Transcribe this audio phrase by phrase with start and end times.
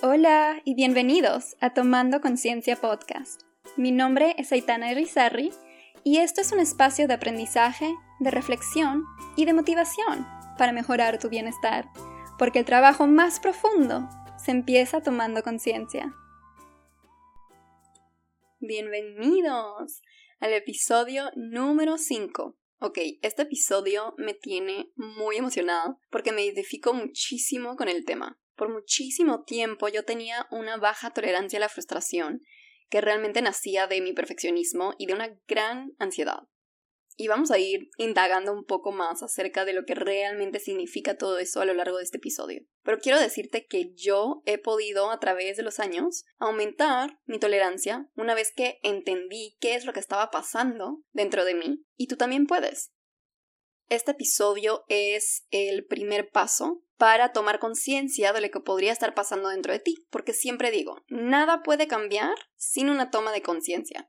[0.00, 3.42] Hola y bienvenidos a Tomando Conciencia Podcast.
[3.76, 5.50] Mi nombre es Aitana Irizarry
[6.04, 9.02] y esto es un espacio de aprendizaje, de reflexión
[9.34, 10.24] y de motivación
[10.56, 11.88] para mejorar tu bienestar,
[12.38, 16.14] porque el trabajo más profundo se empieza tomando conciencia.
[18.60, 20.00] Bienvenidos
[20.38, 22.54] al episodio número 5.
[22.80, 28.38] Ok, este episodio me tiene muy emocionada porque me identifico muchísimo con el tema.
[28.54, 32.42] Por muchísimo tiempo yo tenía una baja tolerancia a la frustración
[32.88, 36.44] que realmente nacía de mi perfeccionismo y de una gran ansiedad.
[37.20, 41.40] Y vamos a ir indagando un poco más acerca de lo que realmente significa todo
[41.40, 42.62] eso a lo largo de este episodio.
[42.84, 48.08] Pero quiero decirte que yo he podido a través de los años aumentar mi tolerancia
[48.14, 52.16] una vez que entendí qué es lo que estaba pasando dentro de mí y tú
[52.16, 52.92] también puedes.
[53.88, 59.48] Este episodio es el primer paso para tomar conciencia de lo que podría estar pasando
[59.48, 64.08] dentro de ti, porque siempre digo, nada puede cambiar sin una toma de conciencia.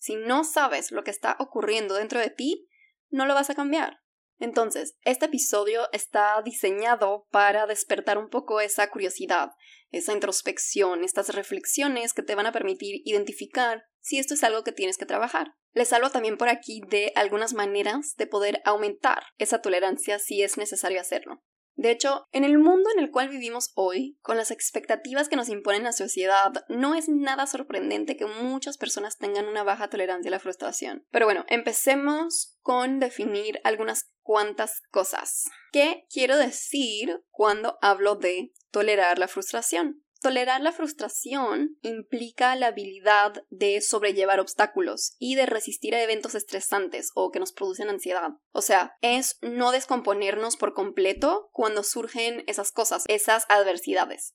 [0.00, 2.66] Si no sabes lo que está ocurriendo dentro de ti,
[3.10, 4.00] no lo vas a cambiar.
[4.38, 9.50] Entonces, este episodio está diseñado para despertar un poco esa curiosidad,
[9.90, 14.72] esa introspección, estas reflexiones que te van a permitir identificar si esto es algo que
[14.72, 15.52] tienes que trabajar.
[15.72, 20.56] Les hablo también por aquí de algunas maneras de poder aumentar esa tolerancia si es
[20.56, 21.44] necesario hacerlo.
[21.74, 25.48] De hecho, en el mundo en el cual vivimos hoy, con las expectativas que nos
[25.48, 30.32] impone la sociedad, no es nada sorprendente que muchas personas tengan una baja tolerancia a
[30.32, 31.06] la frustración.
[31.10, 35.44] Pero bueno, empecemos con definir algunas cuantas cosas.
[35.72, 40.04] ¿Qué quiero decir cuando hablo de tolerar la frustración?
[40.20, 47.10] Tolerar la frustración implica la habilidad de sobrellevar obstáculos y de resistir a eventos estresantes
[47.14, 48.32] o que nos producen ansiedad.
[48.52, 54.34] O sea, es no descomponernos por completo cuando surgen esas cosas, esas adversidades.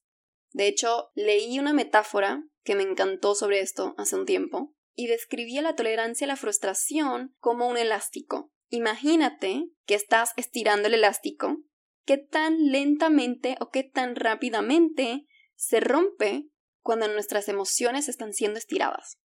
[0.54, 5.62] De hecho, leí una metáfora que me encantó sobre esto hace un tiempo y describía
[5.62, 8.52] la tolerancia a la frustración como un elástico.
[8.70, 11.58] Imagínate que estás estirando el elástico,
[12.06, 16.50] qué tan lentamente o qué tan rápidamente se rompe
[16.82, 19.18] cuando nuestras emociones están siendo estiradas.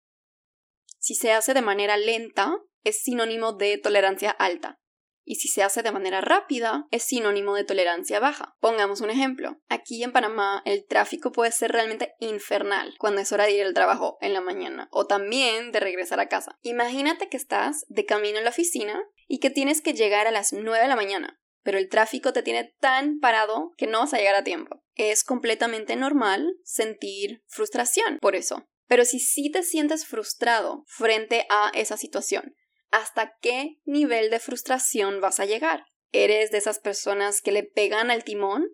[0.97, 4.79] Si se hace de manera lenta, es sinónimo de tolerancia alta.
[5.25, 8.55] Y si se hace de manera rápida, es sinónimo de tolerancia baja.
[8.59, 9.61] Pongamos un ejemplo.
[9.67, 13.75] Aquí en Panamá el tráfico puede ser realmente infernal cuando es hora de ir al
[13.75, 16.57] trabajo en la mañana o también de regresar a casa.
[16.63, 20.51] Imagínate que estás de camino a la oficina y que tienes que llegar a las
[20.51, 24.17] 9 de la mañana pero el tráfico te tiene tan parado que no vas a
[24.17, 24.83] llegar a tiempo.
[24.95, 28.67] Es completamente normal sentir frustración por eso.
[28.87, 32.55] Pero si sí te sientes frustrado frente a esa situación,
[32.89, 35.85] ¿hasta qué nivel de frustración vas a llegar?
[36.11, 38.67] ¿Eres de esas personas que le pegan al timón?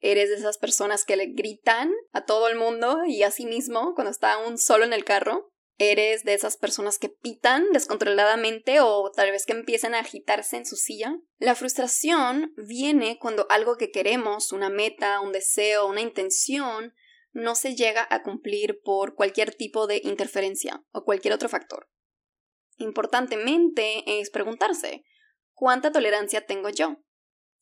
[0.00, 3.94] ¿Eres de esas personas que le gritan a todo el mundo y a sí mismo
[3.94, 5.52] cuando está aún solo en el carro?
[5.78, 10.64] ¿Eres de esas personas que pitan descontroladamente o tal vez que empiezan a agitarse en
[10.64, 11.18] su silla?
[11.38, 16.94] La frustración viene cuando algo que queremos, una meta, un deseo, una intención,
[17.32, 21.90] no se llega a cumplir por cualquier tipo de interferencia o cualquier otro factor.
[22.78, 25.04] Importantemente es preguntarse,
[25.52, 27.02] ¿cuánta tolerancia tengo yo?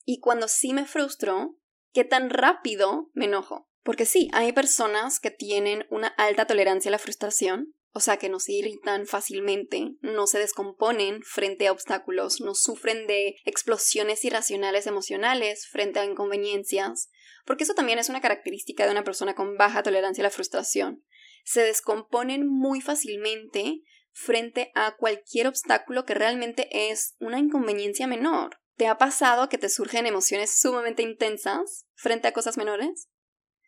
[0.05, 1.57] Y cuando sí me frustro,
[1.93, 3.69] ¿qué tan rápido me enojo?
[3.83, 8.29] Porque sí, hay personas que tienen una alta tolerancia a la frustración, o sea que
[8.29, 14.89] no se irritan fácilmente, no se descomponen frente a obstáculos, no sufren de explosiones irracionales
[14.89, 17.09] emocionales frente a inconveniencias,
[17.47, 21.05] porque eso también es una característica de una persona con baja tolerancia a la frustración.
[21.45, 28.59] Se descomponen muy fácilmente frente a cualquier obstáculo que realmente es una inconveniencia menor.
[28.77, 33.09] ¿Te ha pasado que te surgen emociones sumamente intensas frente a cosas menores?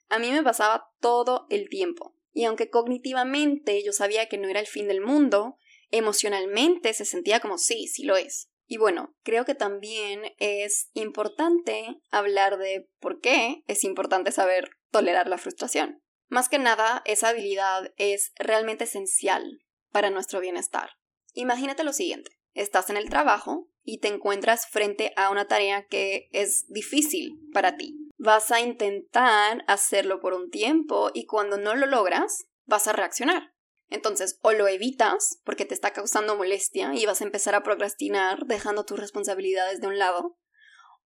[0.09, 2.16] A mí me pasaba todo el tiempo.
[2.37, 5.57] Y aunque cognitivamente yo sabía que no era el fin del mundo,
[5.91, 8.51] emocionalmente se sentía como sí, sí lo es.
[8.67, 15.29] Y bueno, creo que también es importante hablar de por qué es importante saber tolerar
[15.29, 16.03] la frustración.
[16.29, 20.91] Más que nada, esa habilidad es realmente esencial para nuestro bienestar.
[21.33, 26.29] Imagínate lo siguiente, estás en el trabajo y te encuentras frente a una tarea que
[26.33, 31.87] es difícil para ti vas a intentar hacerlo por un tiempo y cuando no lo
[31.87, 33.55] logras, vas a reaccionar.
[33.89, 38.47] Entonces, o lo evitas porque te está causando molestia y vas a empezar a procrastinar
[38.47, 40.39] dejando tus responsabilidades de un lado,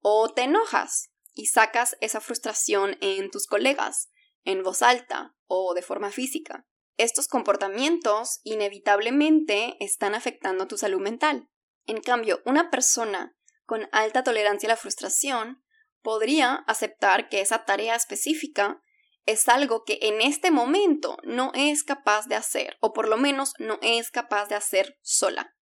[0.01, 4.09] o te enojas y sacas esa frustración en tus colegas,
[4.45, 6.67] en voz alta o de forma física.
[6.97, 11.50] Estos comportamientos inevitablemente están afectando tu salud mental.
[11.87, 15.63] En cambio, una persona con alta tolerancia a la frustración
[16.03, 18.83] podría aceptar que esa tarea específica
[19.27, 23.55] es algo que en este momento no es capaz de hacer, o por lo menos
[23.59, 25.55] no es capaz de hacer sola.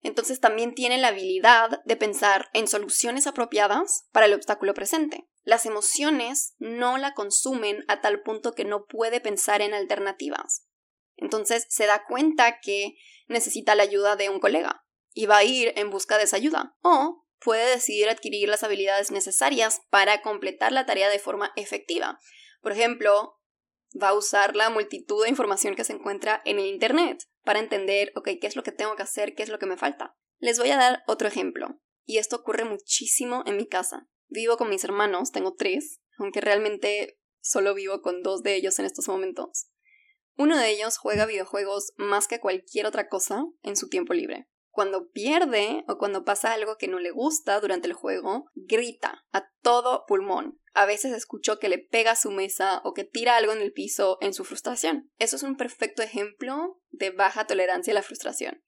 [0.00, 5.28] Entonces también tiene la habilidad de pensar en soluciones apropiadas para el obstáculo presente.
[5.42, 10.66] Las emociones no la consumen a tal punto que no puede pensar en alternativas.
[11.18, 15.72] Entonces se da cuenta que necesita la ayuda de un colega y va a ir
[15.76, 16.76] en busca de esa ayuda.
[16.82, 22.18] O puede decidir adquirir las habilidades necesarias para completar la tarea de forma efectiva.
[22.60, 23.38] Por ejemplo,
[24.00, 28.12] va a usar la multitud de información que se encuentra en el Internet para entender,
[28.16, 30.16] ok, qué es lo que tengo que hacer, qué es lo que me falta.
[30.38, 34.08] Les voy a dar otro ejemplo, y esto ocurre muchísimo en mi casa.
[34.28, 38.84] Vivo con mis hermanos, tengo tres, aunque realmente solo vivo con dos de ellos en
[38.84, 39.68] estos momentos.
[40.38, 44.48] Uno de ellos juega videojuegos más que cualquier otra cosa en su tiempo libre.
[44.70, 49.50] Cuando pierde o cuando pasa algo que no le gusta durante el juego, grita a
[49.62, 50.60] todo pulmón.
[50.74, 53.72] A veces escucho que le pega a su mesa o que tira algo en el
[53.72, 55.10] piso en su frustración.
[55.18, 58.62] Eso es un perfecto ejemplo de baja tolerancia a la frustración.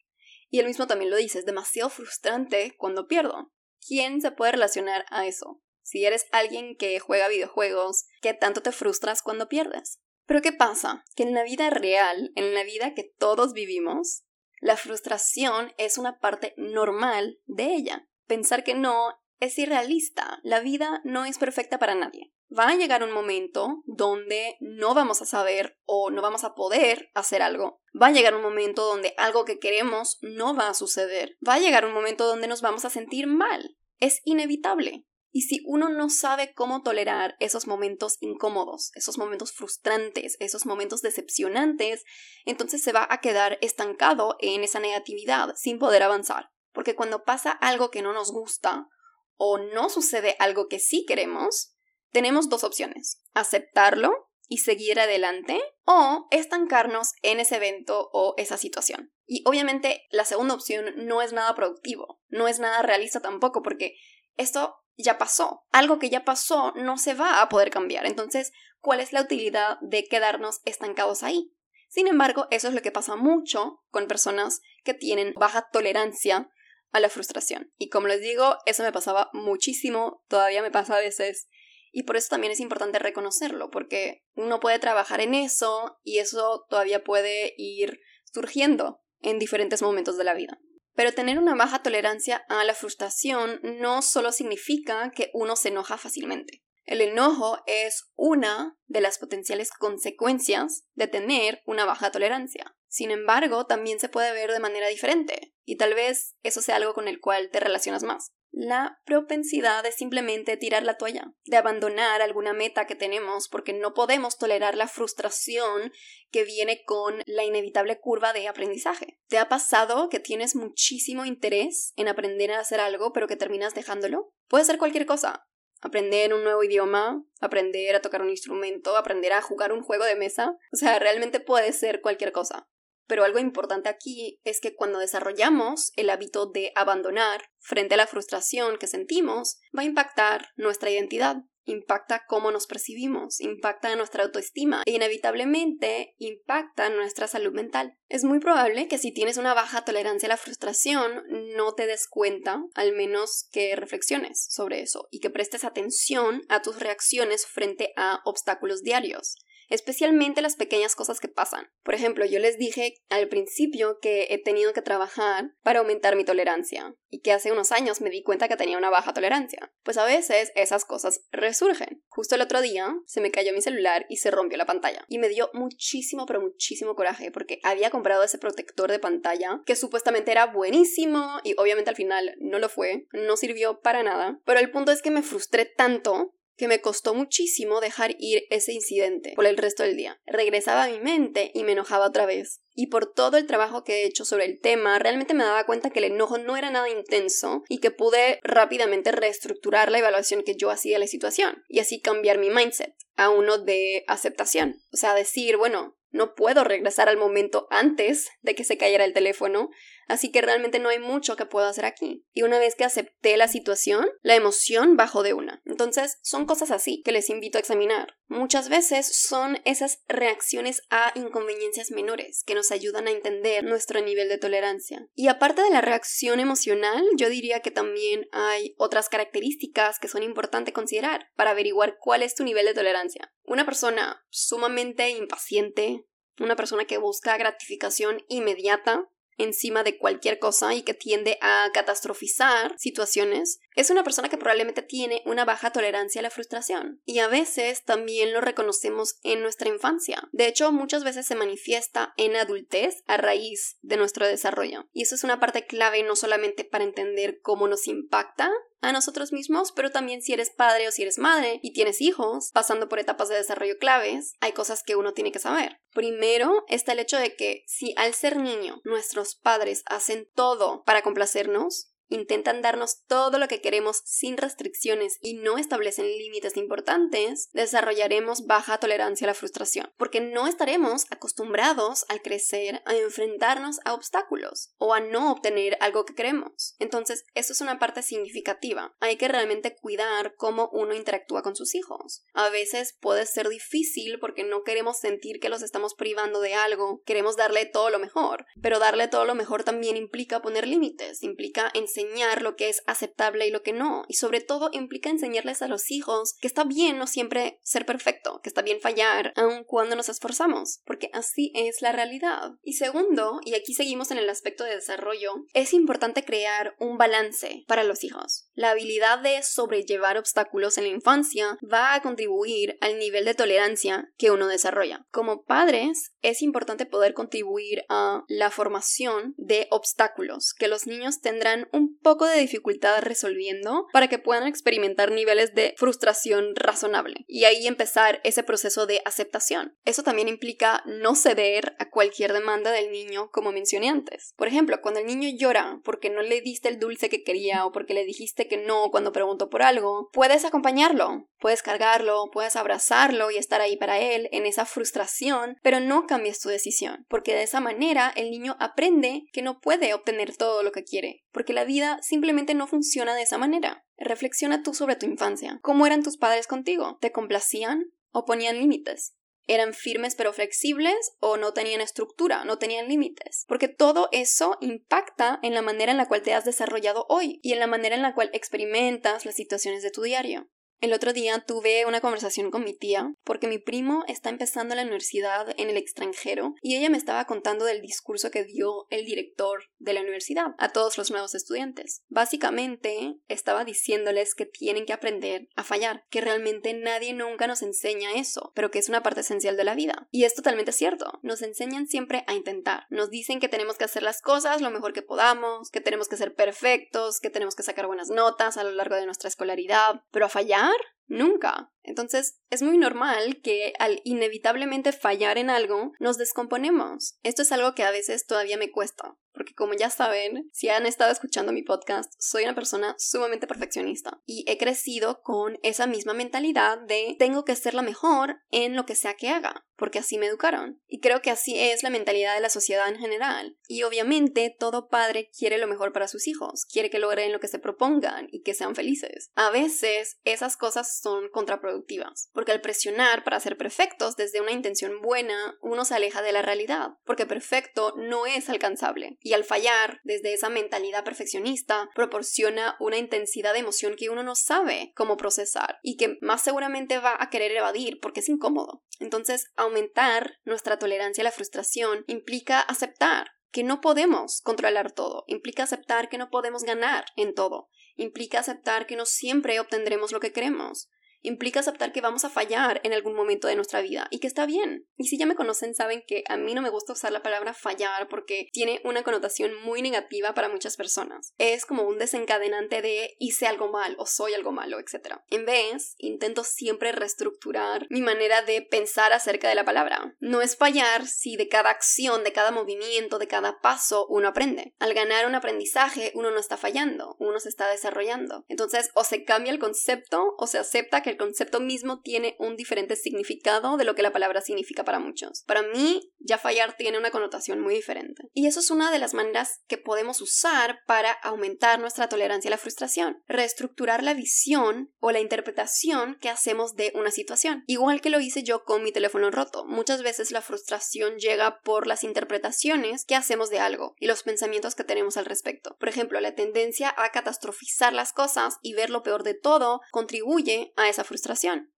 [0.48, 3.52] Y él mismo también lo dice, es demasiado frustrante cuando pierdo.
[3.86, 5.62] ¿Quién se puede relacionar a eso?
[5.82, 10.00] Si eres alguien que juega videojuegos, ¿qué tanto te frustras cuando pierdes?
[10.30, 11.04] Pero ¿qué pasa?
[11.16, 14.22] Que en la vida real, en la vida que todos vivimos,
[14.60, 18.08] la frustración es una parte normal de ella.
[18.28, 20.38] Pensar que no es irrealista.
[20.44, 22.32] La vida no es perfecta para nadie.
[22.56, 27.10] Va a llegar un momento donde no vamos a saber o no vamos a poder
[27.14, 27.80] hacer algo.
[28.00, 31.38] Va a llegar un momento donde algo que queremos no va a suceder.
[31.44, 33.76] Va a llegar un momento donde nos vamos a sentir mal.
[33.98, 35.04] Es inevitable.
[35.32, 41.02] Y si uno no sabe cómo tolerar esos momentos incómodos, esos momentos frustrantes, esos momentos
[41.02, 42.02] decepcionantes,
[42.44, 46.50] entonces se va a quedar estancado en esa negatividad sin poder avanzar.
[46.72, 48.88] Porque cuando pasa algo que no nos gusta
[49.36, 51.74] o no sucede algo que sí queremos,
[52.10, 53.22] tenemos dos opciones.
[53.32, 59.12] Aceptarlo y seguir adelante o estancarnos en ese evento o esa situación.
[59.26, 63.94] Y obviamente la segunda opción no es nada productivo, no es nada realista tampoco porque
[64.36, 65.64] esto ya pasó.
[65.72, 68.06] Algo que ya pasó no se va a poder cambiar.
[68.06, 71.52] Entonces, ¿cuál es la utilidad de quedarnos estancados ahí?
[71.88, 76.50] Sin embargo, eso es lo que pasa mucho con personas que tienen baja tolerancia
[76.92, 77.72] a la frustración.
[77.78, 81.48] Y como les digo, eso me pasaba muchísimo, todavía me pasa a veces.
[81.92, 86.64] Y por eso también es importante reconocerlo, porque uno puede trabajar en eso y eso
[86.68, 88.00] todavía puede ir
[88.32, 90.60] surgiendo en diferentes momentos de la vida.
[90.94, 95.98] Pero tener una baja tolerancia a la frustración no solo significa que uno se enoja
[95.98, 96.62] fácilmente.
[96.84, 102.74] El enojo es una de las potenciales consecuencias de tener una baja tolerancia.
[102.88, 106.92] Sin embargo, también se puede ver de manera diferente, y tal vez eso sea algo
[106.92, 112.20] con el cual te relacionas más la propensidad de simplemente tirar la toalla, de abandonar
[112.20, 115.92] alguna meta que tenemos porque no podemos tolerar la frustración
[116.30, 119.18] que viene con la inevitable curva de aprendizaje.
[119.28, 123.74] ¿Te ha pasado que tienes muchísimo interés en aprender a hacer algo pero que terminas
[123.74, 124.34] dejándolo?
[124.46, 125.46] Puede ser cualquier cosa.
[125.80, 130.16] Aprender un nuevo idioma, aprender a tocar un instrumento, aprender a jugar un juego de
[130.16, 130.58] mesa.
[130.70, 132.68] O sea, realmente puede ser cualquier cosa.
[133.10, 138.06] Pero algo importante aquí es que cuando desarrollamos el hábito de abandonar frente a la
[138.06, 144.84] frustración que sentimos, va a impactar nuestra identidad, impacta cómo nos percibimos, impacta nuestra autoestima
[144.86, 147.98] e inevitablemente impacta nuestra salud mental.
[148.08, 151.24] Es muy probable que si tienes una baja tolerancia a la frustración
[151.56, 156.62] no te des cuenta, al menos que reflexiones sobre eso y que prestes atención a
[156.62, 159.34] tus reacciones frente a obstáculos diarios
[159.70, 161.70] especialmente las pequeñas cosas que pasan.
[161.82, 166.24] Por ejemplo, yo les dije al principio que he tenido que trabajar para aumentar mi
[166.24, 169.72] tolerancia y que hace unos años me di cuenta que tenía una baja tolerancia.
[169.82, 172.02] Pues a veces esas cosas resurgen.
[172.08, 175.18] Justo el otro día se me cayó mi celular y se rompió la pantalla y
[175.18, 180.32] me dio muchísimo pero muchísimo coraje porque había comprado ese protector de pantalla que supuestamente
[180.32, 184.70] era buenísimo y obviamente al final no lo fue, no sirvió para nada, pero el
[184.70, 189.46] punto es que me frustré tanto que me costó muchísimo dejar ir ese incidente por
[189.46, 190.20] el resto del día.
[190.26, 192.60] Regresaba a mi mente y me enojaba otra vez.
[192.74, 195.90] Y por todo el trabajo que he hecho sobre el tema, realmente me daba cuenta
[195.90, 200.56] que el enojo no era nada intenso y que pude rápidamente reestructurar la evaluación que
[200.56, 204.82] yo hacía de la situación y así cambiar mi mindset a uno de aceptación.
[204.92, 209.12] O sea, decir, bueno, no puedo regresar al momento antes de que se cayera el
[209.12, 209.70] teléfono,
[210.10, 212.26] así que realmente no hay mucho que puedo hacer aquí.
[212.32, 215.62] Y una vez que acepté la situación, la emoción bajó de una.
[215.64, 218.16] Entonces, son cosas así que les invito a examinar.
[218.26, 224.28] Muchas veces son esas reacciones a inconveniencias menores que nos ayudan a entender nuestro nivel
[224.28, 225.06] de tolerancia.
[225.14, 230.22] Y aparte de la reacción emocional, yo diría que también hay otras características que son
[230.22, 233.32] importantes considerar para averiguar cuál es tu nivel de tolerancia.
[233.44, 236.04] Una persona sumamente impaciente,
[236.38, 239.08] una persona que busca gratificación inmediata,
[239.38, 244.82] encima de cualquier cosa y que tiende a catastrofizar situaciones, es una persona que probablemente
[244.82, 247.00] tiene una baja tolerancia a la frustración.
[247.04, 250.28] Y a veces también lo reconocemos en nuestra infancia.
[250.32, 254.88] De hecho, muchas veces se manifiesta en adultez a raíz de nuestro desarrollo.
[254.92, 259.32] Y eso es una parte clave no solamente para entender cómo nos impacta a nosotros
[259.32, 262.98] mismos, pero también si eres padre o si eres madre y tienes hijos pasando por
[262.98, 265.80] etapas de desarrollo claves, hay cosas que uno tiene que saber.
[265.92, 271.02] Primero está el hecho de que si al ser niño nuestros padres hacen todo para
[271.02, 278.46] complacernos, intentan darnos todo lo que queremos sin restricciones y no establecen límites importantes, desarrollaremos
[278.46, 284.74] baja tolerancia a la frustración, porque no estaremos acostumbrados al crecer a enfrentarnos a obstáculos
[284.76, 286.74] o a no obtener algo que queremos.
[286.78, 288.94] Entonces, eso es una parte significativa.
[289.00, 292.24] Hay que realmente cuidar cómo uno interactúa con sus hijos.
[292.34, 297.02] A veces puede ser difícil porque no queremos sentir que los estamos privando de algo,
[297.04, 301.70] queremos darle todo lo mejor, pero darle todo lo mejor también implica poner límites, implica
[301.74, 304.04] enseñar enseñar lo que es aceptable y lo que no.
[304.08, 308.40] Y sobre todo implica enseñarles a los hijos que está bien no siempre ser perfecto,
[308.42, 312.52] que está bien fallar, aun cuando nos esforzamos, porque así es la realidad.
[312.62, 317.64] Y segundo, y aquí seguimos en el aspecto de desarrollo, es importante crear un balance
[317.66, 318.48] para los hijos.
[318.54, 324.10] La habilidad de sobrellevar obstáculos en la infancia va a contribuir al nivel de tolerancia
[324.16, 325.06] que uno desarrolla.
[325.10, 331.68] Como padres, es importante poder contribuir a la formación de obstáculos que los niños tendrán
[331.72, 337.66] un poco de dificultad resolviendo para que puedan experimentar niveles de frustración razonable y ahí
[337.66, 339.76] empezar ese proceso de aceptación.
[339.84, 344.32] Eso también implica no ceder a cualquier demanda del niño como mencioné antes.
[344.36, 347.72] Por ejemplo, cuando el niño llora porque no le diste el dulce que quería o
[347.72, 353.30] porque le dijiste que no cuando preguntó por algo, puedes acompañarlo, puedes cargarlo, puedes abrazarlo
[353.30, 357.42] y estar ahí para él en esa frustración, pero no cambies tu decisión, porque de
[357.42, 361.64] esa manera el niño aprende que no puede obtener todo lo que quiere, porque la
[361.64, 363.84] vida simplemente no funciona de esa manera.
[363.96, 365.58] Reflexiona tú sobre tu infancia.
[365.62, 366.98] ¿Cómo eran tus padres contigo?
[367.00, 369.14] ¿Te complacían o ponían límites?
[369.46, 373.44] ¿Eran firmes pero flexibles o no tenían estructura, no tenían límites?
[373.48, 377.52] Porque todo eso impacta en la manera en la cual te has desarrollado hoy y
[377.52, 380.48] en la manera en la cual experimentas las situaciones de tu diario.
[380.80, 384.80] El otro día tuve una conversación con mi tía porque mi primo está empezando la
[384.80, 389.64] universidad en el extranjero y ella me estaba contando del discurso que dio el director
[389.78, 392.02] de la universidad a todos los nuevos estudiantes.
[392.08, 398.14] Básicamente estaba diciéndoles que tienen que aprender a fallar, que realmente nadie nunca nos enseña
[398.14, 400.08] eso, pero que es una parte esencial de la vida.
[400.10, 404.02] Y es totalmente cierto, nos enseñan siempre a intentar, nos dicen que tenemos que hacer
[404.02, 407.86] las cosas lo mejor que podamos, que tenemos que ser perfectos, que tenemos que sacar
[407.86, 411.72] buenas notas a lo largo de nuestra escolaridad, pero a fallar ayudar Nunca.
[411.82, 417.18] Entonces, es muy normal que al inevitablemente fallar en algo, nos descomponemos.
[417.24, 420.86] Esto es algo que a veces todavía me cuesta, porque como ya saben, si han
[420.86, 426.14] estado escuchando mi podcast, soy una persona sumamente perfeccionista y he crecido con esa misma
[426.14, 430.18] mentalidad de tengo que ser la mejor en lo que sea que haga porque así
[430.18, 430.78] me educaron.
[430.86, 433.56] Y creo que así es la mentalidad de la sociedad en general.
[433.66, 437.48] Y obviamente todo padre quiere lo mejor para sus hijos, quiere que logren lo que
[437.48, 439.30] se propongan y que sean felices.
[439.34, 445.00] A veces esas cosas son contraproductivas, porque al presionar para ser perfectos desde una intención
[445.00, 449.18] buena, uno se aleja de la realidad, porque perfecto no es alcanzable.
[449.20, 454.34] Y al fallar desde esa mentalidad perfeccionista, proporciona una intensidad de emoción que uno no
[454.34, 458.82] sabe cómo procesar y que más seguramente va a querer evadir porque es incómodo.
[458.98, 465.64] Entonces, aumentar nuestra tolerancia a la frustración implica aceptar que no podemos controlar todo, implica
[465.64, 467.68] aceptar que no podemos ganar en todo,
[468.02, 470.88] implica aceptar que no siempre obtendremos lo que queremos,
[471.22, 474.46] implica aceptar que vamos a fallar en algún momento de nuestra vida y que está
[474.46, 474.86] bien.
[474.96, 477.54] Y si ya me conocen saben que a mí no me gusta usar la palabra
[477.54, 481.32] fallar porque tiene una connotación muy negativa para muchas personas.
[481.38, 485.16] Es como un desencadenante de hice algo mal o soy algo malo, etc.
[485.28, 490.16] En vez, intento siempre reestructurar mi manera de pensar acerca de la palabra.
[490.20, 494.74] No es fallar si de cada acción, de cada movimiento, de cada paso uno aprende.
[494.78, 498.44] Al ganar un aprendizaje uno no está fallando, uno se está desarrollando.
[498.48, 502.56] Entonces o se cambia el concepto o se acepta que el concepto mismo tiene un
[502.56, 505.44] diferente significado de lo que la palabra significa para muchos.
[505.46, 508.28] Para mí, ya fallar tiene una connotación muy diferente.
[508.32, 512.52] Y eso es una de las maneras que podemos usar para aumentar nuestra tolerancia a
[512.52, 513.22] la frustración.
[513.26, 517.64] Reestructurar la visión o la interpretación que hacemos de una situación.
[517.66, 519.64] Igual que lo hice yo con mi teléfono roto.
[519.66, 524.74] Muchas veces la frustración llega por las interpretaciones que hacemos de algo y los pensamientos
[524.74, 525.76] que tenemos al respecto.
[525.78, 530.72] Por ejemplo, la tendencia a catastrofizar las cosas y ver lo peor de todo contribuye
[530.76, 531.72] a esa frustración.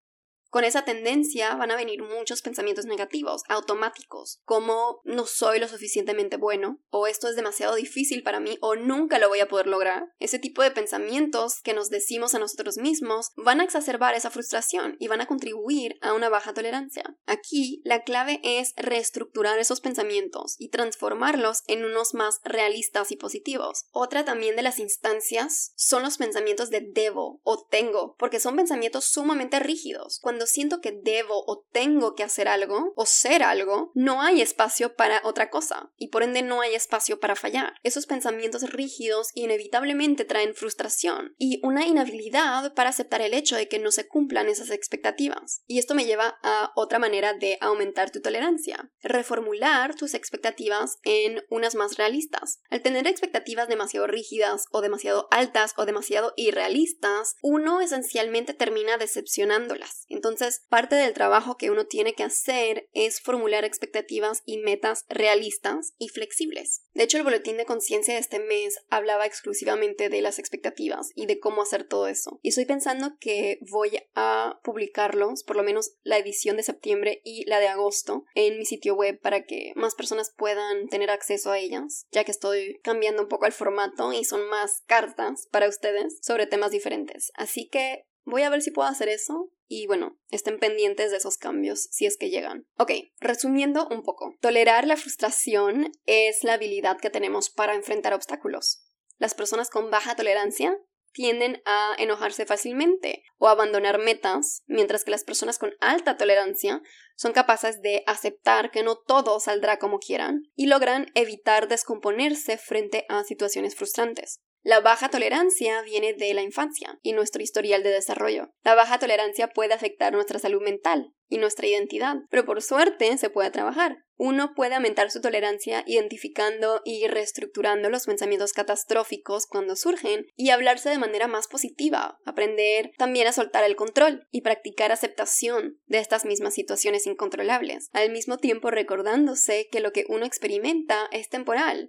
[0.53, 6.37] Con esa tendencia van a venir muchos pensamientos negativos, automáticos, como no soy lo suficientemente
[6.37, 10.13] bueno, o esto es demasiado difícil para mí, o nunca lo voy a poder lograr.
[10.19, 14.97] Ese tipo de pensamientos que nos decimos a nosotros mismos van a exacerbar esa frustración
[14.99, 17.17] y van a contribuir a una baja tolerancia.
[17.25, 23.87] Aquí la clave es reestructurar esos pensamientos y transformarlos en unos más realistas y positivos.
[23.91, 29.07] Otra también de las instancias son los pensamientos de debo o tengo, porque son pensamientos
[29.07, 30.19] sumamente rígidos.
[30.21, 34.95] Cuando siento que debo o tengo que hacer algo o ser algo, no hay espacio
[34.95, 37.75] para otra cosa y por ende no hay espacio para fallar.
[37.83, 43.79] Esos pensamientos rígidos inevitablemente traen frustración y una inhabilidad para aceptar el hecho de que
[43.79, 45.63] no se cumplan esas expectativas.
[45.67, 51.43] Y esto me lleva a otra manera de aumentar tu tolerancia, reformular tus expectativas en
[51.51, 52.61] unas más realistas.
[52.71, 60.05] Al tener expectativas demasiado rígidas o demasiado altas o demasiado irrealistas, uno esencialmente termina decepcionándolas.
[60.09, 65.05] Entonces, entonces, parte del trabajo que uno tiene que hacer es formular expectativas y metas
[65.09, 66.87] realistas y flexibles.
[66.95, 71.27] De hecho, el boletín de conciencia de este mes hablaba exclusivamente de las expectativas y
[71.27, 72.41] de cómo hacer todo eso.
[72.43, 77.45] Y estoy pensando que voy a publicarlos, por lo menos la edición de septiembre y
[77.45, 81.59] la de agosto, en mi sitio web para que más personas puedan tener acceso a
[81.59, 86.19] ellas, ya que estoy cambiando un poco el formato y son más cartas para ustedes
[86.23, 87.33] sobre temas diferentes.
[87.35, 91.39] Así que Voy a ver si puedo hacer eso y bueno, estén pendientes de esos
[91.39, 92.67] cambios si es que llegan.
[92.77, 98.83] Ok, resumiendo un poco, tolerar la frustración es la habilidad que tenemos para enfrentar obstáculos.
[99.17, 100.77] Las personas con baja tolerancia
[101.13, 106.83] tienden a enojarse fácilmente o abandonar metas, mientras que las personas con alta tolerancia
[107.17, 113.07] son capaces de aceptar que no todo saldrá como quieran y logran evitar descomponerse frente
[113.09, 114.43] a situaciones frustrantes.
[114.65, 118.53] La baja tolerancia viene de la infancia y nuestro historial de desarrollo.
[118.63, 123.29] La baja tolerancia puede afectar nuestra salud mental y nuestra identidad, pero por suerte se
[123.29, 123.97] puede trabajar.
[124.17, 130.91] Uno puede aumentar su tolerancia identificando y reestructurando los pensamientos catastróficos cuando surgen y hablarse
[130.91, 136.25] de manera más positiva, aprender también a soltar el control y practicar aceptación de estas
[136.25, 141.89] mismas situaciones incontrolables, al mismo tiempo recordándose que lo que uno experimenta es temporal,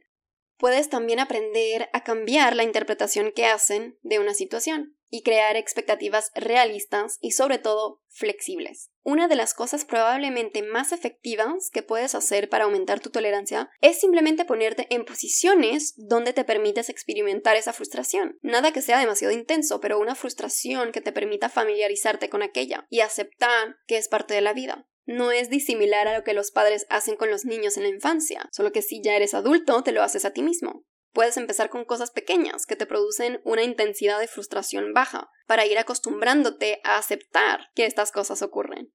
[0.64, 6.32] puedes también aprender a cambiar la interpretación que hacen de una situación y crear expectativas
[6.34, 8.90] realistas y sobre todo flexibles.
[9.04, 14.00] Una de las cosas probablemente más efectivas que puedes hacer para aumentar tu tolerancia es
[14.00, 18.40] simplemente ponerte en posiciones donde te permites experimentar esa frustración.
[18.42, 23.02] Nada que sea demasiado intenso, pero una frustración que te permita familiarizarte con aquella y
[23.02, 26.88] aceptar que es parte de la vida no es disimilar a lo que los padres
[26.90, 30.02] hacen con los niños en la infancia, solo que si ya eres adulto te lo
[30.02, 30.86] haces a ti mismo.
[31.14, 35.78] Puedes empezar con cosas pequeñas que te producen una intensidad de frustración baja, para ir
[35.78, 38.94] acostumbrándote a aceptar que estas cosas ocurren.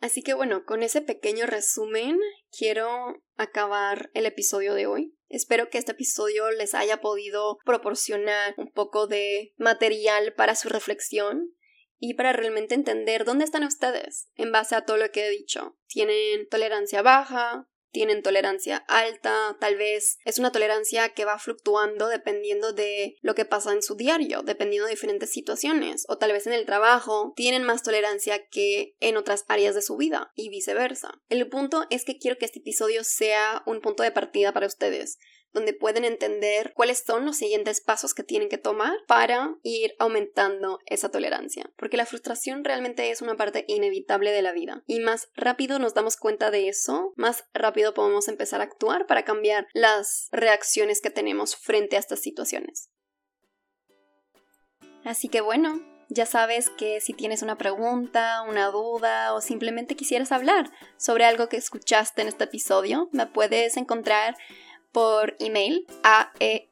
[0.00, 2.18] Así que bueno, con ese pequeño resumen
[2.56, 5.18] quiero acabar el episodio de hoy.
[5.28, 11.52] Espero que este episodio les haya podido proporcionar un poco de material para su reflexión
[11.98, 15.76] y para realmente entender dónde están ustedes en base a todo lo que he dicho.
[15.88, 17.67] ¿Tienen tolerancia baja?
[17.90, 23.44] Tienen tolerancia alta, tal vez es una tolerancia que va fluctuando dependiendo de lo que
[23.44, 27.62] pasa en su diario, dependiendo de diferentes situaciones, o tal vez en el trabajo tienen
[27.62, 31.20] más tolerancia que en otras áreas de su vida y viceversa.
[31.28, 35.18] El punto es que quiero que este episodio sea un punto de partida para ustedes,
[35.52, 40.78] donde pueden entender cuáles son los siguientes pasos que tienen que tomar para ir aumentando
[40.86, 41.70] esa tolerancia.
[41.76, 44.82] Porque la frustración realmente es una parte inevitable de la vida.
[44.86, 49.24] Y más rápido nos damos cuenta de eso, más rápido podemos empezar a actuar para
[49.24, 52.90] cambiar las reacciones que tenemos frente a estas situaciones.
[55.04, 55.80] Así que bueno,
[56.10, 61.48] ya sabes que si tienes una pregunta, una duda o simplemente quisieras hablar sobre algo
[61.48, 64.36] que escuchaste en este episodio, me puedes encontrar
[64.92, 66.68] por email a e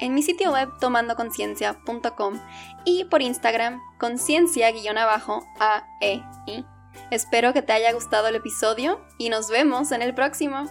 [0.00, 2.40] en mi sitio web tomandoconciencia.com
[2.84, 6.64] y por Instagram conciencia-abajo a e i.
[7.10, 10.66] Espero que te haya gustado el episodio y nos vemos en el próximo.